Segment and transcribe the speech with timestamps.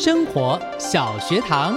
[0.00, 1.74] 生活小学堂。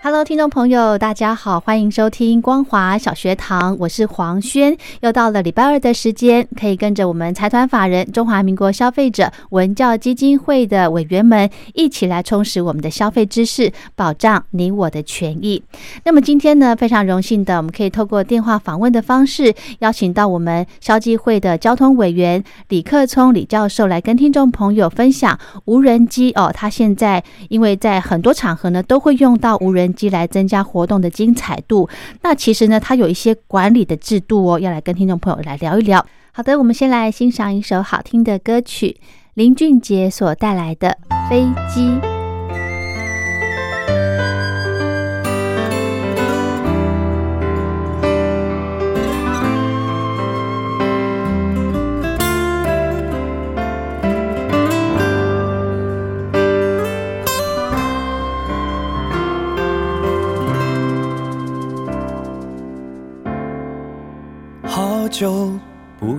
[0.00, 4.76] Hello，听众朋友，大家好，欢迎收听光华小学堂，我是黄轩。
[5.00, 15.60] 又到了礼拜二的时间，可以跟着我们财团法人中华民国消费者文教基金会的委员们一起来充实我们的消费知识，保障你我的权益。
[16.04, 26.52] 那么今天呢，非常荣幸的，我们可以透过电话访问的方式，邀请到我们消基会的交通委员李克聪李教授来跟听众朋友分享无人机哦。
[26.54, 29.87] 他现在因为在很多场合呢，都会用到无人。
[29.94, 31.88] 机来增加活动的精彩度。
[32.22, 36.04] 那其实呢，它有一些管理的制度哦，要来跟听众朋友来聊一聊。
[36.32, 38.96] 好的，我们先来欣赏一首好听的歌曲，
[39.34, 40.96] 林俊杰所带来的
[41.30, 41.88] 《飞机》。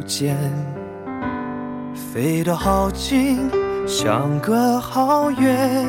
[0.09, 0.35] 间，
[1.93, 3.47] 飞得好近，
[3.85, 5.85] 相隔好远。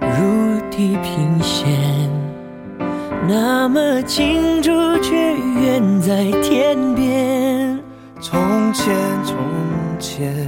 [0.00, 2.10] 如地平线，
[3.28, 7.78] 那么清楚，却远在天边。
[8.20, 9.36] 从前，从
[10.00, 10.47] 前，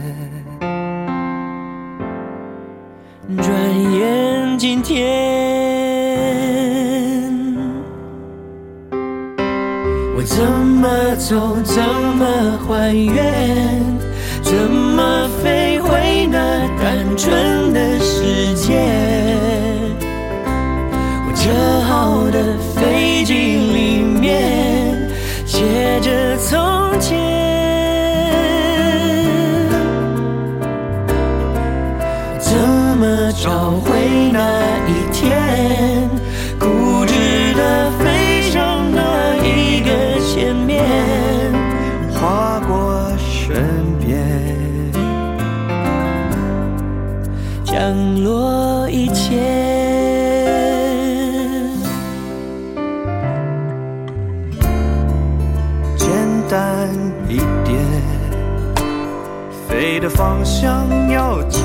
[11.31, 11.55] 手？
[11.63, 11.81] 怎
[12.19, 13.81] 么还原？
[14.43, 18.81] 怎么飞回那单纯的世界？
[21.25, 21.43] 我折
[21.83, 25.09] 好的飞机里面
[25.47, 26.59] 写着从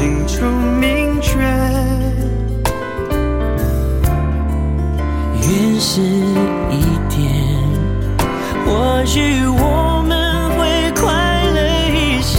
[0.05, 0.45] 清楚
[0.79, 1.39] 明确，
[5.41, 7.17] 原始一点。
[8.67, 11.09] 或许我们会快
[11.55, 11.57] 乐
[11.89, 12.37] 一些。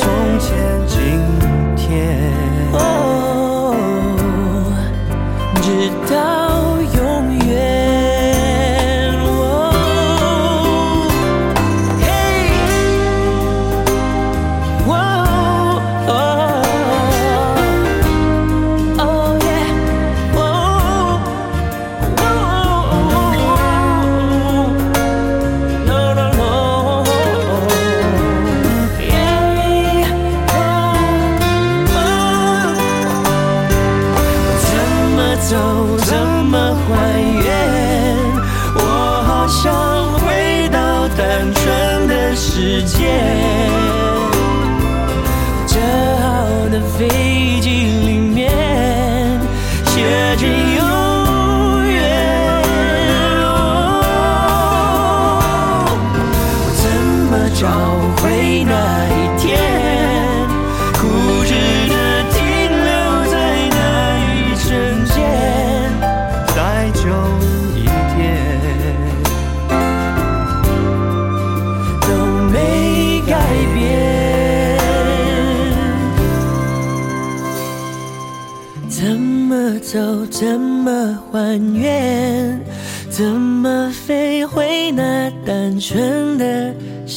[0.00, 0.50] 从前，
[0.88, 0.98] 今
[1.76, 1.94] 天，
[2.72, 3.76] 哦，
[5.62, 6.18] 直到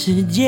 [0.07, 0.46] 世界？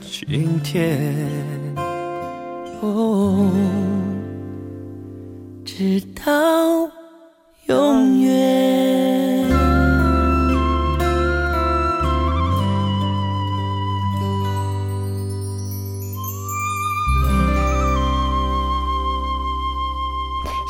[0.00, 1.76] 今天，
[2.80, 3.50] 哦，
[5.66, 6.24] 直到
[7.66, 9.50] 永远。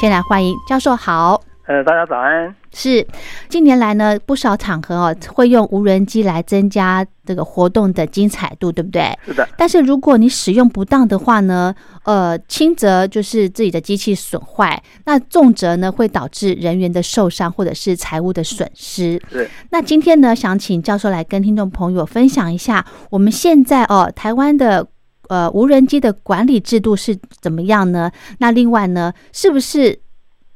[0.00, 1.41] 先来欢迎教授好。
[1.66, 2.55] 呃，大家早安。
[2.72, 3.06] 是
[3.49, 9.16] 近年来呢，不少场合哦会用无人机来增加这个活动的精彩度，对不对？
[9.25, 19.19] 是的，但是如果你使用不当的话呢，呃，轻则就是自己的机器损坏，那重则呢会导致人员的受伤或者是财务的损失。
[19.31, 24.87] 是那今天呢，想请教授来跟听众朋友分享一下，我们现在哦，台湾的
[25.28, 28.11] 呃无人机的管理制度是怎么样呢？
[28.38, 29.99] 那另外呢，是不是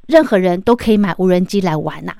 [0.09, 2.15] 任何人都可以买无人机来玩呐、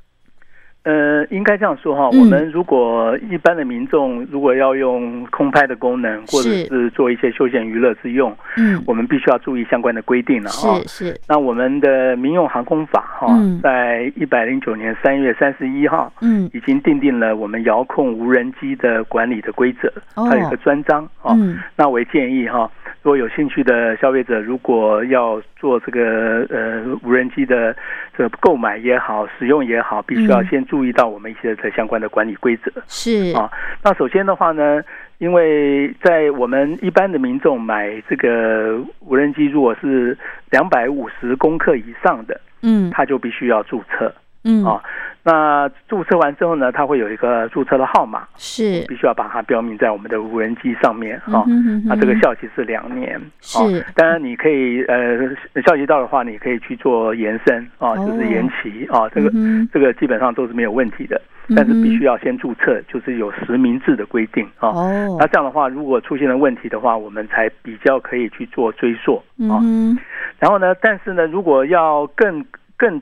[0.84, 2.20] 呃，应该这样说哈，嗯。
[2.20, 6.66] 我们如果一般的民众如果要用空拍的功能，或者是。
[6.70, 10.80] 是做一些休闲娱乐之用，嗯，我们必须要注意相关的规定了哈。
[10.86, 16.50] 是是，那我们的民用航空法哈嗯，在一百零九年三月三十一号嗯。
[16.54, 20.28] 已经定定了我们遥控无人机的管理的规则，哦。
[20.30, 21.34] 它有一个专章啊。
[21.38, 21.58] 嗯。
[21.76, 22.70] 那我也建议哈，
[23.02, 27.76] 如果有兴趣的消费者，如果要做这个呃无人机的
[28.18, 30.48] 这个购买也好，使用也好，必须要嗯。
[30.50, 32.72] 先注意到我们一些的相关的管理规则。
[32.88, 33.52] 是啊
[33.84, 34.82] 那首先的话呢，
[35.18, 40.18] 因为在我们一般的民众买这个无人机，如果是
[40.52, 44.14] 两百五十公克以上的，嗯他就必须要注册
[44.44, 44.82] 嗯啊。
[45.30, 48.84] 那注册完之后呢，它会有一个注册的号码，是。
[48.88, 51.46] 必须要把它标明在我们的无人机上面啊。
[51.86, 55.20] 那这个效期是两年，是哦当然你可以呃
[55.64, 61.22] 效期到的话，你可以去做延伸啊，哦就是延期啊，这个嗯这个基本上都是没有问题的，
[61.56, 64.70] 但是必须要先注册，就是有实名制的规定啊。
[64.70, 65.18] 哦。
[65.20, 69.62] 那这样的话，如果出现了问题的话，我们才比较可以去做追溯啊。
[69.62, 69.96] 嗯
[70.40, 72.44] 然后呢，但是呢，如果要更
[72.78, 73.00] 更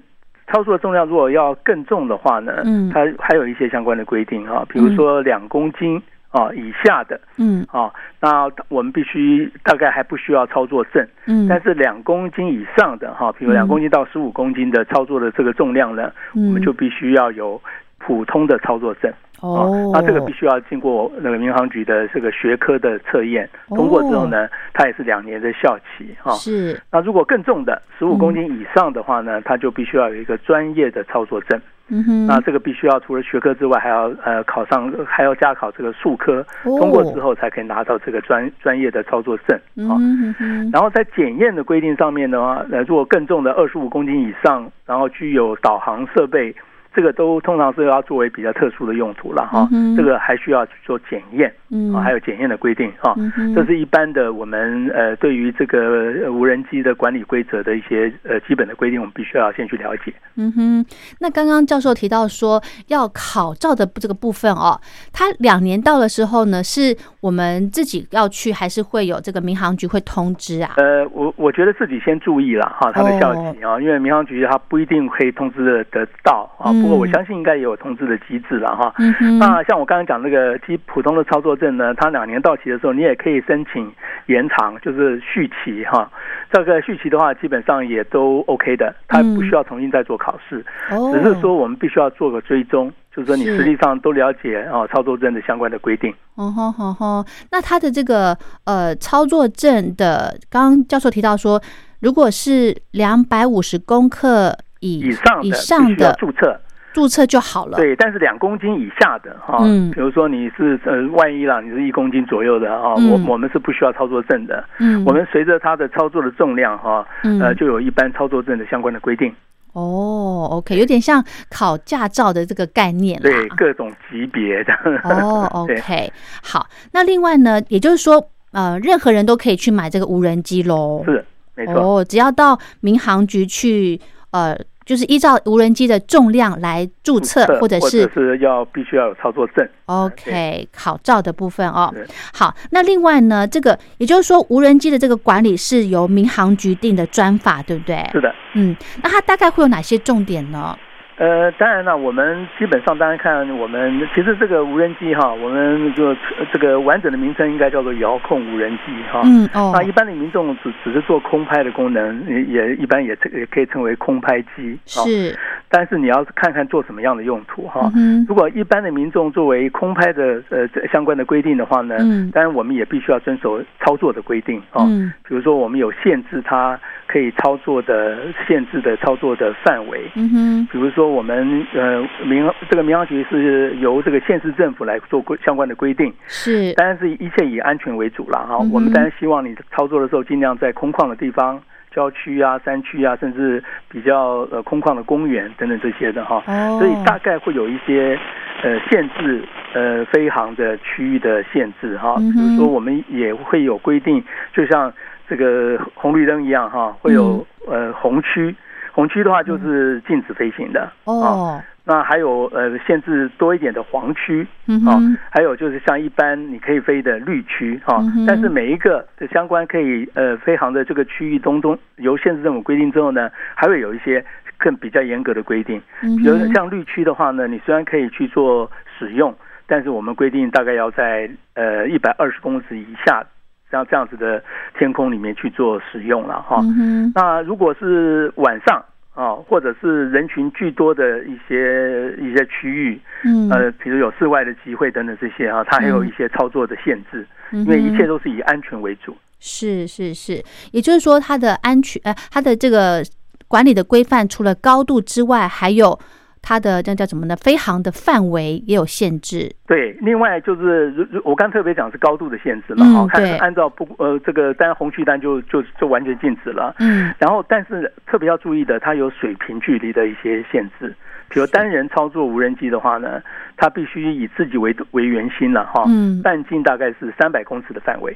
[0.47, 2.89] 操作重量如果要更重的话呢，嗯。
[2.89, 7.65] 它还有一些相关的规定啊，比如说两公斤啊以下的嗯。
[7.71, 7.91] 啊，
[8.21, 16.47] 那我们必须大概还不需要操作证，嗯，但是两公斤以上的哈，比如两公斤到十五公斤的操作的这个重量呢，嗯。
[16.47, 17.61] 我们就必须要有
[17.97, 19.11] 普通的操作证。
[19.41, 26.31] 哦，那这个必须要经过那个民航局的这个学科的测验，通过之后呢，它也是两年的效期哈。
[26.33, 26.79] 是。
[26.91, 31.59] 那如果更重的十五公斤以上的话呢，它就必须要有一个专业的操作证。
[31.89, 32.25] 嗯哼。
[32.25, 36.79] 那这个必须要除了学科之外，还要呃考上，还要加考这个数科，哦。
[36.79, 39.95] 通过之后才可以拿到这个专专业的操作证嗯啊。
[39.95, 40.71] 哼哼哼。
[40.73, 46.53] 然后在检验的规定上面的话，呃，如果更重的二十五公斤以上，然后具有导航设备，
[46.97, 49.67] 这个都通常是要作为比较特殊的用途了哈。
[49.71, 53.13] 嗯哼这个还需要去做检验嗯啊，还有检验的规定哈。
[53.17, 60.11] 嗯哼这是一般的我们呃对于这个呃无人机的管理规则的一些呃基本的规定，我们必须要先去了解。
[60.37, 60.85] 嗯哼，
[61.19, 64.81] 那刚刚教授提到说要考照的这个部分哦，
[65.13, 70.73] 它两年到的时候呢，是我们自己要去，还是会有这个民航局会通知啊？
[70.77, 78.93] 呃，我我觉得自己先注意了哈，他的效期啊，因为民航局它不一定可以通知得得到啊，嗯不过我相信应该也有通知的机制了哈。
[78.97, 83.91] 嗯哼，那像我刚刚讲那个基普通的操作证呢，它两年到期的时候，你也可以申请
[84.27, 86.09] 延长，就是续期哈。
[86.49, 96.13] 这个续期的话，基本上也都 OK 的，它不需要重新再做考试，哦，只是说我们必须要做个追踪，就是说你实际上都了解啊操作证的相关的规定。
[96.35, 101.61] 哦吼吼吼，那它的这个呃操作证的，刚刚教授提到说，
[101.99, 106.61] 如果是两百五十公克以以上的以上的注册，
[106.97, 107.77] 注册就好了。
[107.77, 119.31] 对，但是两公斤以下的哈，嗯比如说你是呃万一啦，你是一公斤左右的哈，嗯我我们是不需要操作证的，嗯，我们随着它的操作的重量哈，嗯呃就有一般操作证的相关的规定，
[119.73, 123.29] 哦，OK，有点像考驾照的这个概念啦。
[123.29, 124.73] 对各种级别的。
[125.03, 126.11] 哦 对，OK，
[126.41, 126.65] 好。
[126.93, 131.03] 那另外呢，也就是说，呃，任何人都可以去买这个无人机喽。
[131.05, 131.23] 是
[131.53, 131.75] 没错。
[131.75, 134.01] 哦，只要到民航局去，
[134.31, 139.67] 呃，就是依照无人机的重量来注册，或者是是要必须要有操作证。
[139.85, 141.93] OK，考照的部分哦。
[142.33, 148.01] 好，那另外呢，这个也就是说，无人机的这个管理是由民航局定的专法，对不对？
[148.13, 148.33] 是的。
[148.55, 150.73] 嗯，那它大概会有哪些重点呢？
[151.17, 156.15] 呃，当然了，我们基本上当然看我们其实这个无人机哈，我们就
[156.53, 159.21] 这个完整的名称应该叫做遥控无人机哈。
[159.25, 159.71] 嗯哦。
[159.73, 164.77] 那一般的民众只只是做空拍的功能，也也一般也也可以称为空拍机。
[164.85, 165.35] 是。
[165.69, 167.91] 但是你要看看做什么样的用途哈。
[167.95, 168.23] 嗯。
[168.29, 174.85] 如果一般的民众作为空拍的呃相关的规定的话呢，嗯，当然我们也必须要遵守操作的规定啊。
[174.87, 175.11] 嗯。
[175.27, 179.99] 比如说我们有限制它可以操作的限制的操作的范围。
[180.15, 180.67] 嗯哼。
[180.71, 181.87] 比如说我们呃。
[181.87, 188.57] 呃，民这个民航局是由这个县市政府来做规相关的规定，是，当然是一切以安全为主了哈。
[188.59, 191.57] 嗯、我们当然希望你操作的时候尽量在空旷的地方、
[191.95, 196.43] 郊区啊、山区啊，甚至比较呃空旷的公园等等这些的哈。
[196.45, 198.19] 哦，所以大概会有一些
[198.61, 199.41] 呃限制
[199.73, 202.15] 呃飞航的区域的限制哈。
[202.19, 204.21] 嗯、比如说我们也会有规定，
[204.53, 204.93] 就像
[205.29, 208.53] 这个红绿灯一样哈，会有、嗯、呃红区。
[208.97, 214.97] 红区的话就是禁止飞行的哦，那还有呃限制多一点的黄区嗯啊，
[215.29, 224.25] 还有就是像一般你可以飞的绿区啊，嗯但是每一个的相关可以呃飞航的这个区域当中，由限制政府规定之后呢，还会有一些
[224.57, 229.31] 更比较严格的规定，嗯比如像绿区的话呢，你虽然可以去做使用，
[229.67, 233.23] 但是我们规定大概要在呃一百二十公尺以下。
[233.69, 234.43] 像这样子的
[234.77, 238.83] 天空里面去做使用了哈，嗯、那如果是晚上
[239.13, 249.15] 啊，或者是人群巨多的一些一些区域，嗯，呃，比如有室外的集会等等这些啊，它还有一些操作的限制，嗯、因为一切都是以安全为主。
[249.39, 253.03] 是是是，也就是说，它的安全，呃，它的这个
[253.47, 255.99] 管理的规范，除了高度之外，还有。
[256.41, 257.35] 它的那叫什么呢？
[257.35, 259.53] 飞航的范围也有限制。
[259.67, 266.75] 对，另外就是如，我刚特别讲是高度的限制嘛，嗯，看按照不呃这个单红区单就就就完全禁止了。
[266.79, 270.95] 嗯，然后但是特别要注意的，它有水平距离的一些限制。
[271.29, 273.21] 比如单人操作无人机的话呢，
[273.57, 278.15] 它必须以自己为为圆心了哈，嗯，半径大概是三百公尺的范围。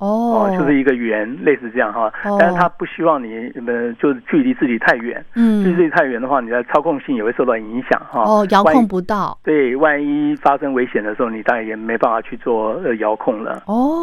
[0.00, 8.22] 哦，就是一个圆，类似这样哈，哦、但是他不希望你呃，就是距离自己太远，嗯，距离自己太远的话，你的操控性也会受到影响哈。
[8.22, 9.38] 哦，遥控不到。
[9.44, 13.62] 对，万一发生危险的时候，你当然也没办法去做呃遥控了。
[13.66, 14.02] 哦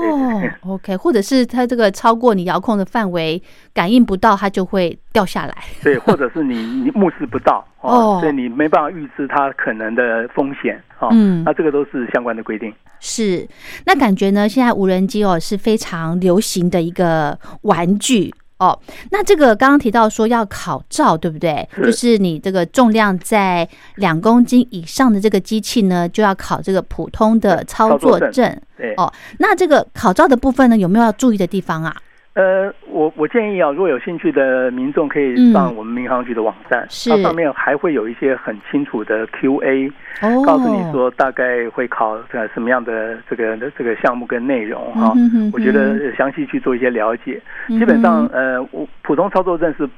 [0.67, 3.41] ，OK，或者是它这个超过你遥控的范围，
[3.73, 5.55] 感应不到，它就会掉下来。
[5.83, 11.09] 对，或者是你你目视不到哦，所以你没办法预知它可能的风险啊。
[11.11, 12.73] 嗯，那这个都是相关的规定。
[12.99, 13.47] 是，
[13.85, 14.49] 那感觉呢？
[14.49, 18.77] 现在无人机哦是非常流行的一个玩具哦。
[19.11, 21.67] 那这个刚刚提到说要考照，对不对？
[21.75, 28.59] 是就是你这个重量在两公斤以上的这个机器呢，就要考这个普通的操作证。
[28.75, 31.95] 对哦，那这个考照的部分呢，有没有要注意的地方啊？
[32.37, 39.87] 呃，我我建议啊，如果有兴趣的民众可以上我们民航局的网站，是它上面还会有一些很清楚的 Q&A，
[40.21, 45.13] 哦，告诉你说大概会考呃什么样的这个这个项目跟内容哈。
[45.15, 47.41] 嗯、哼哼我觉得详细去做一些了解。
[47.69, 49.89] 嗯、基本上呃，我普通操作证是。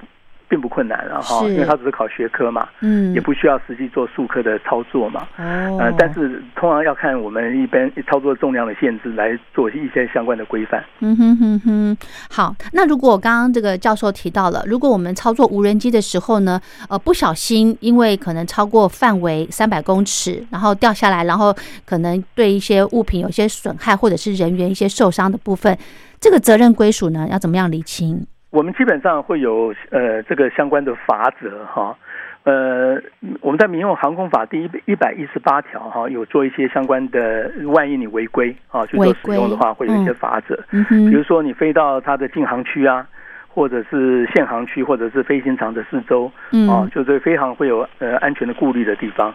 [0.49, 10.83] 并不困难了哈，因为它只是考学科嘛，嗯，也不需要实际做数科的操作嘛，哦，呃，但是通常要看我们一般操作重量的限制来做一些相关的规范。
[11.01, 11.97] 嗯哼哼哼，
[12.29, 25.77] 好，那如果刚刚这个教授提到了，如果我们操作无人机的时候呢，呃，不小心因为可能超过范围三百公尺，然后掉下来，然后可能对一些物品有些损害，或者是人员一些受伤的部分，
[26.19, 28.25] 这个责任归属呢，要怎么样理清？
[28.51, 31.95] 我们基本上会有呃这个相关的法则哈，
[32.43, 32.99] 呃
[33.41, 43.07] 我们在民用航空法第一一百一十八条哈有做一些相关的，万一你违规啊去做使用的话，会有一些法则，嗯、比如说你飞到它的禁航区啊，
[43.47, 49.31] 或者是限航区，或者是飞行场的四周，嗯、啊，就对飞航会有呃安全的顾虑的地方，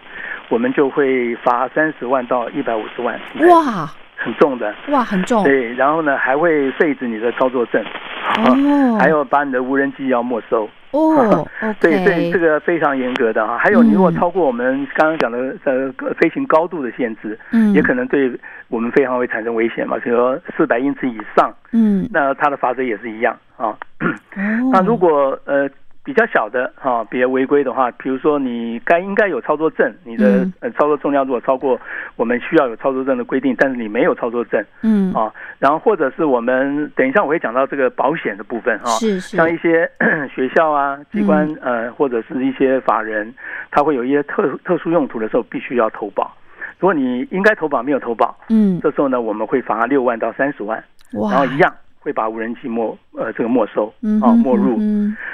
[0.49, 3.17] 我们就会罚三十万到一百五十万，
[3.49, 3.89] 哇。
[4.25, 5.45] 很重的哇，很重。
[5.45, 7.85] 对，然后呢，还会废止你的操作证，
[8.39, 10.69] 哦， 还有把你的无人机要没收。
[10.93, 11.47] 哦，
[11.81, 13.59] 对，所以这个非常严格的哈。
[13.59, 18.33] 还有，你如果超过我们刚刚讲的呃飞行高度的限制，嗯，也可能对
[18.69, 19.99] 我们飞航会产生危险嘛。
[20.03, 23.67] 比如说四百英尺以上，嗯，那它的法则也是一样啊。
[23.67, 23.77] 哦，
[24.73, 25.69] 那如果呃
[26.05, 30.47] 比较小的哈，别违规的话，比如说你该应该有操作证，你的
[30.77, 31.81] 操作重量如果超过
[32.17, 39.91] 我们需要有操作证的规定，但是你没有操作证嗯，啊，然后或者是我们等一下我会讲到这个保险的部分哈，是是，像一些
[40.35, 43.33] 学校啊、机关呃或者是一些法人，
[43.71, 46.31] 他会有一些特特殊用途的时候，必须要投保。
[46.79, 50.85] 如果你应该投保没有投保，嗯，这时候呢，我们会罚六万到三十万，
[51.15, 51.73] 哇，然后一样
[52.05, 54.79] 会把无人机没呃这个没收啊没入。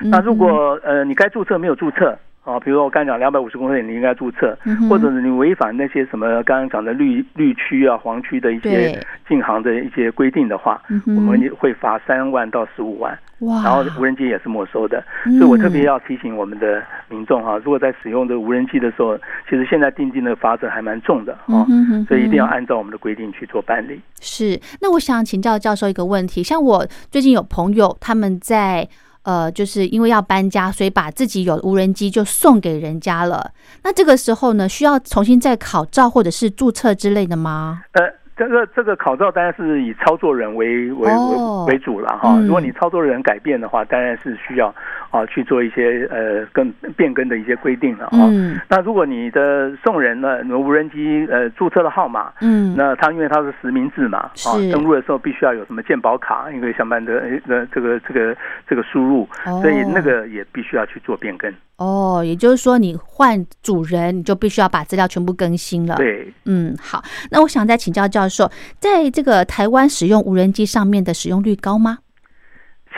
[0.05, 2.17] 那如果呃你该注册没有注册
[2.51, 15.03] 啊，比如说我刚才讲两百五十公里你应该注册，嗯或者是你违反那些什么刚刚讲的绿绿区啊、黄区的一些禁航的一些规定的话，嗯我们也会罚三万到十五万，哇，然后无人机也是没收的。
[15.27, 19.17] 嗯所以我特别要提醒我们的民众哈，如果在使用这个无人机的时候，
[19.49, 24.01] 其实现在定定的罚则还蛮重的嗯哦，哼哼所以一定要按照我们的规定去做办理。
[24.21, 28.89] 是，那我想请教教授一个问题，像我最近有朋友他们在
[29.23, 33.51] 呃，就是因为要搬家，所以把自己有无人机就送给人家了。
[33.85, 37.83] 那这个时候呢，需要重新再考照或者是注册之类的吗？
[37.93, 38.03] 呃，
[38.37, 42.37] 这个这个考照当然是以操作人为为哦为为主了哈。
[42.37, 44.75] 嗯如果你操作人改变的话，当然是需要
[45.11, 48.29] 啊去做一些呃更变更的一些规定了啊。
[48.31, 58.37] 嗯那如果你的送人呢，你无人机呃注册的号码，嗯，那它因为它是实名制嘛，啊，登录的时候必须要有什么健保卡，因为相关的呃这个这个
[58.69, 61.53] 这个输入，哦所以那个也必须要去做变更。
[61.77, 71.99] 哦，也就是说你换主人，你就必须要把资料全部更新了。，对，嗯，好，那我想再请教教授，在这个台湾使用无人机上面的使用率高吗？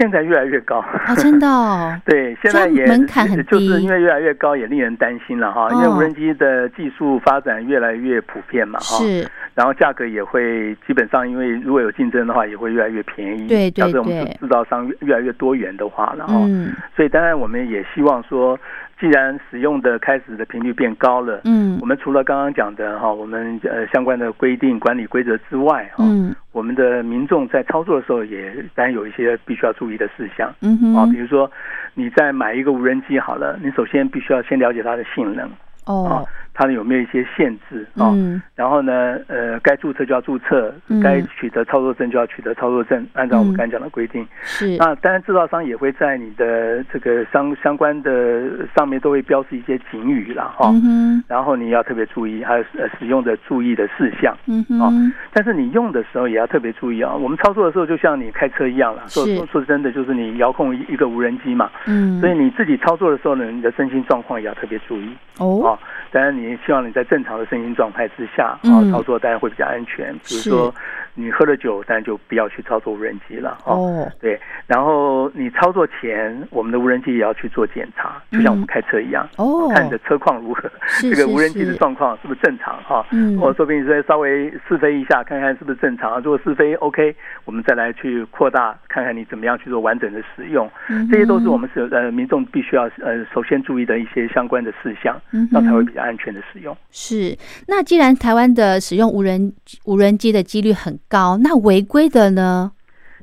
[0.03, 0.79] 现在越来越高。
[1.07, 5.69] 哦，真的哦， 对，现在也门槛很低就是因为越来越高，也令人担心了哈。
[5.71, 13.47] 因为哦无人机的技术发展越来越普遍嘛哈，是，然后价格也会基本上，因为如果有竞争的话，也会越来越便宜。
[13.47, 13.83] 对对对。
[13.83, 18.59] 要是我们制制造商越越来越多元的话，然后，嗯所以当然我们也希望说，
[19.03, 21.77] 既然使用的开始的频率变高了，嗯。
[21.81, 26.33] 我们除了刚刚讲的哈，我们呃相关的规定管理规则之外哈，嗯。
[26.53, 30.55] 我们的民众在操作的时候也当然有一些必须要注意的事项。
[30.61, 31.51] 嗯啊，比，如说
[31.95, 35.45] 你在买一个无人机好了，你首先必须要先了解它的性能。
[35.47, 35.51] 啊
[35.85, 38.11] 哦，，它有没有一些限制啊？
[38.13, 44.27] 嗯然后呢，呃，该注册就要注册嗯，该取得操作证就要取得操作证，按照我们嗯刚才讲的规定。
[44.43, 54.37] 是，那当然，制造商也会在你的这个相相关的上面都会标示一些警语啦，哈、嗯，然后你要特别注意，还有呃使用的注意的事项。
[54.47, 57.13] 嗯哼，但是你用的时候也要特别注意啊。
[57.13, 65.79] 我们操作的时候就像你开车一样了，说说说真的，就是你遥控一一个无人机嘛，嗯，所以你自己操作的时候呢，你的身心状况也要特别注意哦，啊。
[66.13, 70.13] 当然，你希望你在正常的身心状态之下啊嗯，操作当然会比较安全。
[70.25, 70.75] 比如是说
[71.15, 73.75] 你喝了酒，当然就不要去操作无人机了哦。
[73.75, 83.05] 哦，对，然后你操作前，我们的无人机也要去做检查，就像我们开车一样，嗯哦，看你的车况如何， 这个无人机的状况是不是正常哈？
[83.13, 86.21] 嗯或者说不定再稍微试飞一下，看看是不是正常。
[86.23, 90.71] 如果试飞 OK，我们再来去扩大，看看你怎么样去做完整的使用。
[90.89, 96.77] 嗯这些都是我们是呃民众必须要呃首先注意的一些相关的事项嗯，那才会比较安全的使用。
[96.91, 97.37] 是，
[97.69, 99.53] 那既然台湾的使用无人
[99.85, 102.73] 无人机的几率很高，那违规的呢？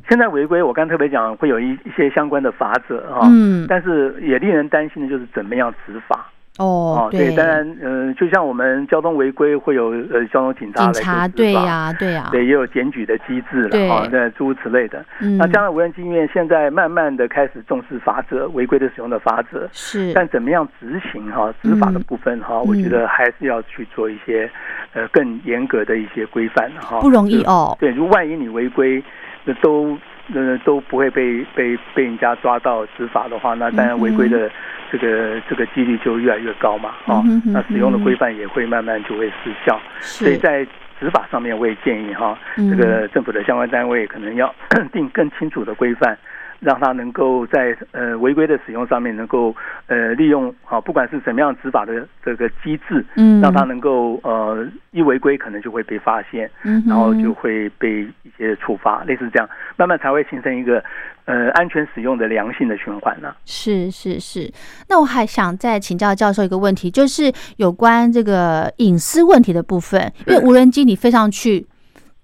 [0.10, 6.32] 现在违规，我刚特别讲会有一一些相关的法则哈，嗯，但是也令人担心的就是怎么样执法。
[6.60, 15.04] 哦，对，当然，呃，就像我们交通违规会有呃交通警察来警察，做执法对呀，对呀，对，也有检举的机制对了哈，那诸如此类的。
[15.22, 24.52] 嗯，那将来无人机因为现在慢慢的开始重视法则，违规的使用的法则，是，但怎么样执行哈，执法的部分哈，嗯我觉得还是要去做一些
[24.94, 27.00] 呃更严格的一些规范哈。
[27.00, 27.78] 不容易哦。
[27.80, 29.02] 对，如果万一你违规，
[29.46, 29.98] 那都
[30.34, 34.50] 呃都不会被被被人家抓到执法的话，那当然违规的
[34.92, 39.80] 这个这个几率就越来越高嘛，啊、那使用的规范也会慢慢就会失效。
[40.00, 40.66] 所以，在
[41.00, 44.54] 执法上面，我也建议哈，嗯这个政府的相关单位可能要
[44.92, 46.18] 定更清楚的规范。
[46.60, 49.56] 让他能够在呃违规的使用上面能够
[49.88, 60.84] 呃利用好，不管是什么样执法的这个机制，嗯，让他能够呃一违规可能就会被发现，嗯，然后就会被一些处罚，类似这样，慢慢才会形成一个
[61.26, 64.52] 呃安全使用的良性的循环呢、是是是，
[64.90, 71.66] 那我还想再请教教授一个问题，就是有关这个隐私问题的部分，因为无人机你飞上去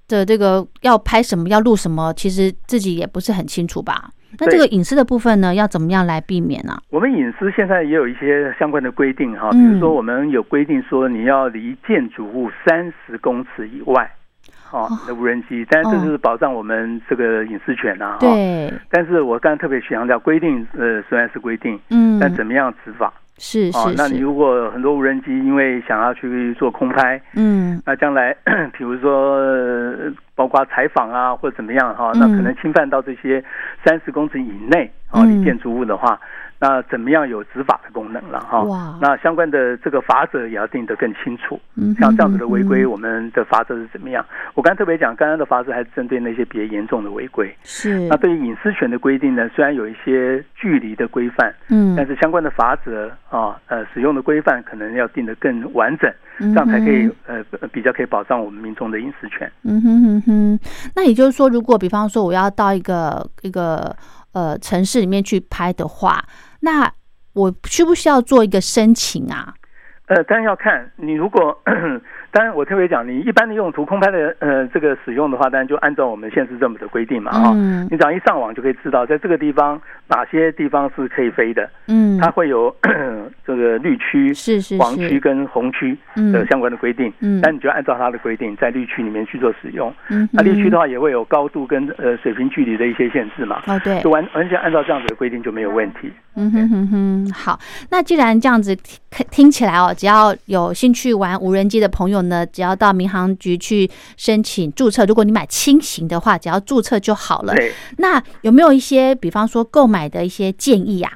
[0.07, 4.09] 的这个要拍什么、要录什么，其实自己也不是很清楚吧？
[4.39, 14.09] 那这个隐私的部分呢，要怎么样来避免呢、我们隐私现在也有一些相关的规定哈，比嗯如说我们有规定说你要离建筑物三十公尺以外。
[14.71, 18.17] 哦的无人机，但是这是保障我们这个隐私权呐，哈。
[18.19, 23.13] 对，但是我刚才特别强调，规定呃虽然是规定，嗯，但怎么样执法？
[23.37, 27.81] 是哦，是是，那你如果很多无人机因为想要去做空拍，嗯。
[27.85, 28.35] 那将来
[28.77, 32.19] 比如说呃包括采访啊或者怎么样哈，嗯。
[32.19, 33.43] 那可能侵犯到这些
[33.83, 35.29] 三十公尺以内啊嗯。
[35.29, 36.19] 离建筑物的话，
[36.59, 38.97] 那怎么样有执法的功能了哈哇？
[39.01, 41.59] 那相关的这个法则也要定得更清楚。
[41.75, 44.25] 嗯，像这样子的违规，我们的法则是怎么样？
[44.53, 47.53] 我刚才特别讲，刚刚的法则还是针对那些比较严重的违规。
[47.63, 59.51] 是那对于隐私权的规定呢，虽然有一些距离的规范，嗯，但是相关的法则啊，呃，使用的规范可能要定得更完整，这这样才可以呃比较可以保障我们民众的隐私权。
[59.63, 60.59] 嗯哼哼哼，
[60.95, 63.93] 那也就是说，如果比方说我要到一个一个
[64.35, 66.23] 呃城市里面去拍的话，
[66.59, 66.91] 那
[67.33, 69.55] 我需不需要做一个申请啊？
[70.07, 71.57] 呃，当然要看你如果，
[72.35, 77.87] 当然我特别讲，你一般的用途空拍的呃这个使用的话，当然就按照我们县市政府的规定嘛哈、嗯。
[77.89, 82.75] 你只要一上网就可以知道，在这个地方哪些地方是可以飞的，嗯，它会有
[83.47, 86.33] 这个绿区、是是黄区，跟红区嗯。
[86.33, 87.09] 的相关的规定。
[87.21, 87.39] 嗯。
[87.41, 89.93] 但你就按照它的规定，在绿区里面去做使用。
[90.09, 94.01] 嗯那绿区的话，话也会有高度跟呃水平距离的一些限制嘛，哦对。
[94.01, 96.11] 就，完完全按照这样子的规定就没有问题。
[96.35, 97.57] 嗯哼哼哼，好，
[97.89, 98.75] 那既然这样子
[99.15, 105.05] 听听起来哦，只要有兴趣玩无人机的朋友呢，只要到民航局去申请注册。
[105.05, 107.53] 如果你买轻型的话，只要注册就好了。
[107.53, 111.11] 对，那有没有一些，比方说购买的一些建议啊？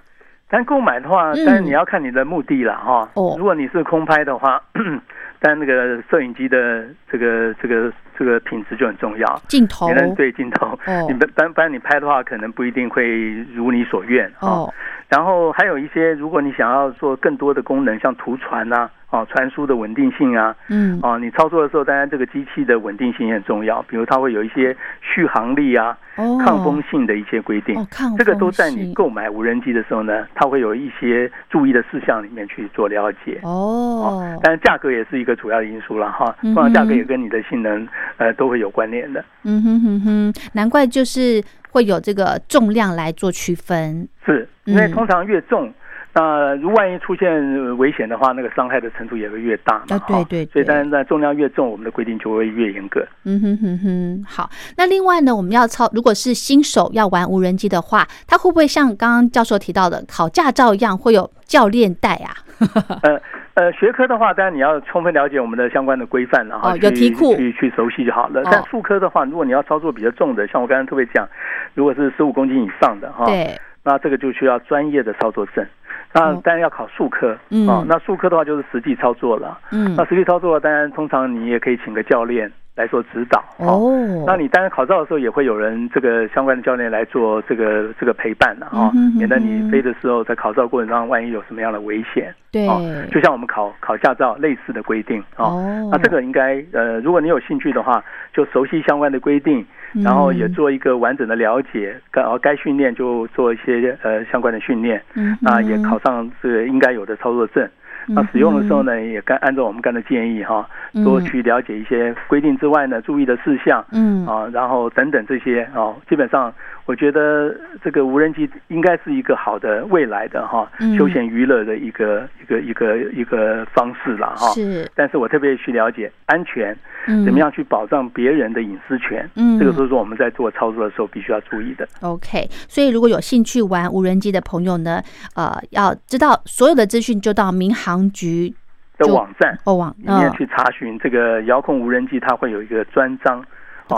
[0.51, 3.09] 但购买的话，嗯当然你要看你的目的了哈。
[3.15, 4.61] 哦如果你是空拍的话，
[5.41, 9.41] 但那个摄影机的这个这个这个品质就很重要。
[9.47, 13.05] 镜头对镜头，哦你不不不然你拍的话，可能不一定会
[13.53, 14.47] 如你所愿啊。
[14.47, 14.73] 哦，
[15.09, 27.75] 然后还有一些，如果你想要做更多的功能，像图传呐、啊，传输的稳定性啊，嗯啊，你操作的时候，当然这个机器的稳定性也很重要，比如它会有一些续航力啊、哦，抗风性的一些规定。
[27.75, 33.39] 哦，抗这个都在你性购买无人机的时候呢，它会有一些注意的事项里面去做了解。
[33.41, 39.25] 哦，当然价格也是一个主要的因素了哈，当然价格也跟你的性能呃都会有关联的。
[39.43, 44.07] 嗯哼哼哼，难怪就是会有这个重量来做区分。
[44.25, 45.73] 是因为嗯通常越重，
[46.13, 49.95] 那如万一出现呃危险的话，那个伤害的程度也会越大嘛。
[49.95, 53.05] 啊对对对所以当然在重量越重，我们的规定就会越严格。
[53.23, 54.49] 嗯哼哼哼，好。
[54.77, 62.35] 那另外呢，我们要操，如果是新手要玩无人机的话，他会不会像刚刚教授提到的考驾照一样，会有教练带啊？
[63.03, 63.19] 呃
[63.59, 68.39] 呃，学科的话，当然你要充分了解我们的相关的规范，然后哦去去去熟悉就好了。
[68.39, 71.27] 哦但术科的话，如果你要操作比较重的，像我刚才特别讲，
[71.73, 75.65] 如果是十五公斤以上的哈，对，那这个就需要专业的操作证。
[76.13, 79.59] 那哦当然要考术科，嗯啊，那术科的话就是实际操作了。
[79.73, 83.43] 嗯那，实际操作，当然通常你也可以请个教练来做指导。
[83.57, 83.91] 哦，
[84.25, 95.45] 那你当然考照的时候也会有人这个相关的教练来做这个这个陪伴的啊免得你飞的时候在考照过程中万一有什么样的危险对，哦，就像我们考考驾照类似的规定啊。
[95.45, 99.63] 哦，那这个应该呃，如果你有兴趣的话，就熟悉相关的规定，
[99.93, 104.99] 嗯然后也做一个完整的了解，该然后该训练就做一些呃相关的训练，
[105.41, 107.69] 那也考上这个应该有的操作证。
[108.11, 111.03] 那使用的时候呢，也该按照我们刚才的建议哈，嗯。
[111.03, 114.25] 多去了解一些规定之外呢，注意的事项嗯。
[114.25, 116.53] 啊，然后等等这些啊，基本上
[116.89, 120.97] 我觉得这个无人机应该是一个好的未来的哈嗯。
[120.97, 124.47] 休闲娱乐的一个一个一个一个方式了哈。
[124.53, 124.89] 是。
[124.95, 126.75] 但是我特别去了解安全，
[127.05, 127.23] 嗯。
[127.23, 129.59] 怎么样去保障别人的隐私权，嗯。
[129.59, 131.87] 这个都是我们在做操作的时候必须要注意的。
[132.01, 134.99] OK，所以如果有兴趣玩无人机的朋友呢，
[135.35, 138.51] 呃，要知道所有的资讯，就到民航局
[138.97, 143.45] 的网站哦网里面嗯去查询这个遥控无人机，它会有一个专章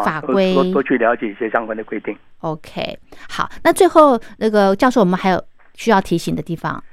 [0.04, 2.16] 法规多多去了解一些相关的规定。
[2.40, 2.98] OK，
[3.30, 6.84] 好，那最后那个教授，我们还有需要提醒的地方。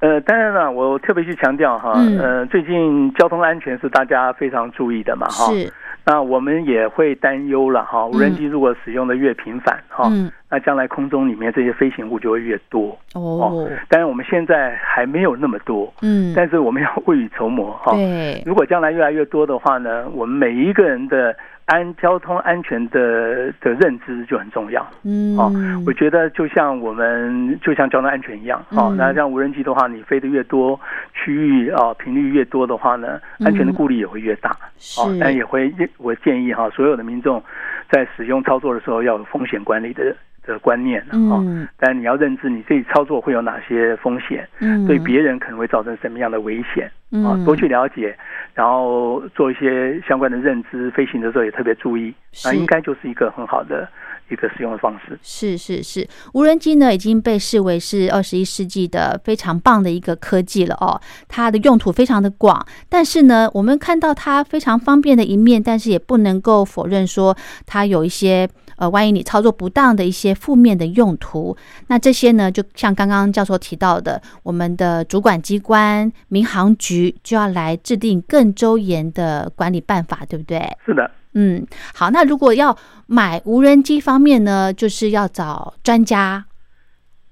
[0.00, 5.52] 呃，当然了，我特别去强调哈，嗯呃，最近交通安全是大家非常注意的嘛哈。
[5.52, 5.72] 是，
[6.04, 12.96] 那我们也会担忧了哈，无人机如果使用的越频繁哈，嗯，那将来空中里面这些飞行物就会越多。
[13.14, 17.90] 哦，当然我们现在还没有那么多，嗯，但是我们要未雨绸缪哈。
[17.96, 21.36] 对，如果将来越来越多的话呢，我们每一个人的
[21.68, 24.86] 安交通安全的的认知就很重要。
[25.04, 25.52] 嗯，哦
[25.86, 30.78] 我觉得就像我们就像交通安全一样，哦嗯，那像无人机的话，你飞得越多，
[31.12, 34.56] 区域啊频率越多的话呢，安全的顾虑也会越大。
[34.78, 37.42] 是，哦，但也会我建议哈，所有的民众
[37.90, 41.04] 在使用操作的时候要有风险管理的的观念。
[41.12, 48.16] 嗯但你要认知你自己操作会有哪些风险，嗯，对别人可能会造成什么样的危险啊嗯，多去了解，
[48.54, 50.90] 然后做一些相关的认知。
[50.90, 52.12] 飞行的时候也特别注意，
[52.44, 53.88] 那应该就是一个很好的
[54.28, 55.18] 一个使用的方式。
[55.22, 62.66] 是是是，无人机呢已经被视为是二十一世纪的非常棒的一个科技了哦，它的用途非常的广。
[62.88, 71.56] 但是呢，我们看到它非常方便的一面，但是也不能够否认说它有一些呃，万一你操作不当的一些负面的用途。
[71.88, 80.58] 那这些呢，就像刚刚教授提到的，我们的主管机关民航局就要来制定更周延的管理办法，对不对？
[80.84, 86.44] 是的，嗯，好，那如果要买无人机方面呢，就是要找专家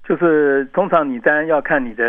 [0.07, 2.03] 就是通常你当然要看你的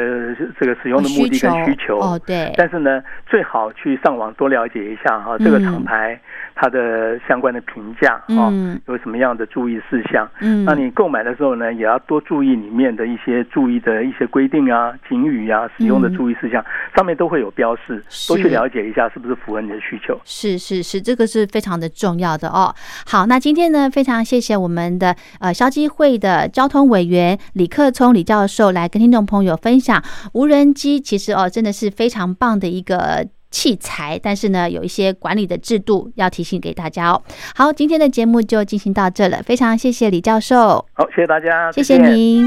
[0.61, 6.21] 这个使用的目的跟需求哦，对，但是呢，最好去上网多了解一下哈，这个嗯厂牌
[6.55, 10.29] 它的相关的评价啊，嗯有什么样的注意事项。
[10.41, 20.17] 嗯，那你购买的时候呢，也要多注意里面的一些注意的一些规定啊、警语啊、使用的注意事项，上面都会有标示，多去了解一下是不是符合你的需求。
[20.25, 22.73] 是是是，这个是非常的重要的哦。
[23.07, 33.27] 好，那今天呢，非常谢谢我们的呃消基会的交通委员李克聪李教授来跟听众朋友分享无人机，其实哦真的是非常棒的一个。
[33.51, 37.23] 器材，但是呢，有一些管理的制度要提醒给大家哦。
[37.55, 41.97] 好，今天的节目就进行到这了，非常谢谢李教授，好，谢谢大家，谢谢。
[41.97, 42.47] 您。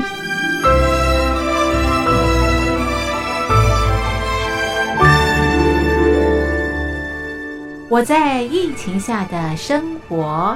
[7.89, 10.55] 我在疫情下的生活。